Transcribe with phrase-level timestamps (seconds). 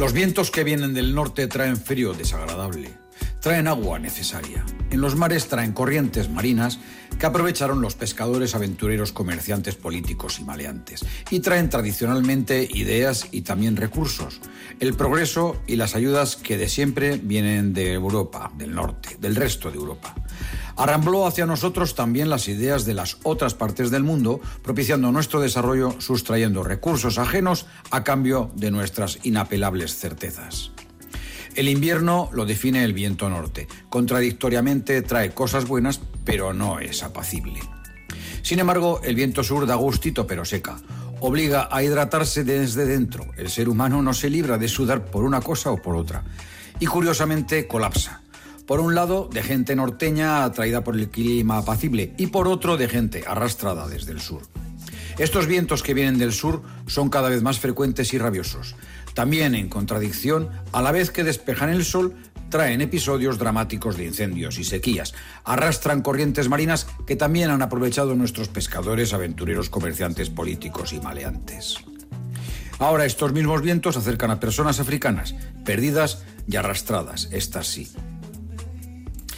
[0.00, 2.88] Los vientos que vienen del norte traen frío desagradable,
[3.40, 4.64] traen agua necesaria.
[4.90, 6.78] En los mares traen corrientes marinas
[7.18, 11.04] que aprovecharon los pescadores, aventureros, comerciantes, políticos y maleantes.
[11.30, 14.40] Y traen tradicionalmente ideas y también recursos.
[14.80, 19.70] El progreso y las ayudas que de siempre vienen de Europa, del norte, del resto
[19.70, 20.14] de Europa.
[20.76, 25.94] Arrambló hacia nosotros también las ideas de las otras partes del mundo, propiciando nuestro desarrollo,
[26.00, 30.70] sustrayendo recursos ajenos a cambio de nuestras inapelables certezas.
[31.54, 33.66] El invierno lo define el viento norte.
[33.88, 37.60] Contradictoriamente trae cosas buenas, pero no es apacible.
[38.42, 40.76] Sin embargo, el viento sur da gustito pero seca.
[41.20, 43.26] Obliga a hidratarse desde dentro.
[43.36, 46.24] El ser humano no se libra de sudar por una cosa o por otra.
[46.78, 48.22] Y curiosamente colapsa.
[48.66, 52.88] Por un lado, de gente norteña atraída por el clima apacible y por otro, de
[52.88, 54.42] gente arrastrada desde el sur.
[55.18, 58.76] Estos vientos que vienen del sur son cada vez más frecuentes y rabiosos.
[59.14, 62.14] También en contradicción, a la vez que despejan el sol,
[62.50, 68.48] traen episodios dramáticos de incendios y sequías, arrastran corrientes marinas que también han aprovechado nuestros
[68.48, 71.78] pescadores, aventureros, comerciantes, políticos y maleantes.
[72.78, 75.34] Ahora estos mismos vientos acercan a personas africanas,
[75.64, 77.88] perdidas y arrastradas, estas sí.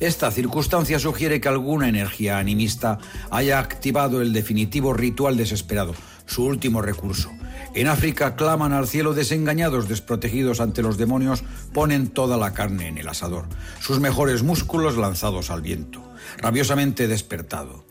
[0.00, 2.98] Esta circunstancia sugiere que alguna energía animista
[3.30, 5.94] haya activado el definitivo ritual desesperado,
[6.26, 7.30] su último recurso.
[7.74, 12.98] En África claman al cielo desengañados, desprotegidos ante los demonios, ponen toda la carne en
[12.98, 13.46] el asador,
[13.80, 16.02] sus mejores músculos lanzados al viento,
[16.38, 17.84] rabiosamente despertado.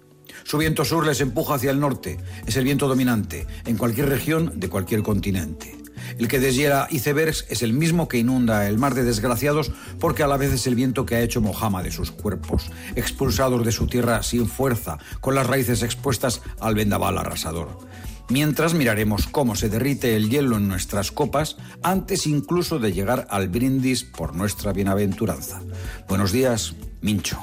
[0.44, 4.53] Su viento sur les empuja hacia el norte, es el viento dominante en cualquier región
[4.56, 5.78] de cualquier continente.
[6.17, 10.28] El que deshiela icebergs es el mismo que inunda el mar de desgraciados porque a
[10.28, 13.88] la vez es el viento que ha hecho mojama de sus cuerpos, expulsados de su
[13.88, 17.80] tierra sin fuerza, con las raíces expuestas al vendaval arrasador.
[18.29, 23.49] Mientras miraremos cómo se derrite el hielo en nuestras copas antes incluso de llegar al
[23.49, 25.61] brindis por nuestra bienaventuranza.
[26.07, 27.39] Buenos días, Mincho.